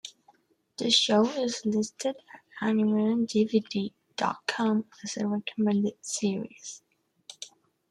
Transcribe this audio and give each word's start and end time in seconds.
The 0.77 0.89
show 0.89 1.27
is 1.29 1.63
listed 1.63 2.15
at 2.33 2.67
Animeondvd 2.67 3.93
dot 4.15 4.37
com 4.47 4.85
as 5.03 5.15
a 5.15 5.27
recommended 5.27 6.03
series. 6.03 6.81